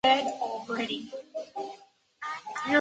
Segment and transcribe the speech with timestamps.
[0.03, 0.31] 在长
[0.77, 1.05] 安去世。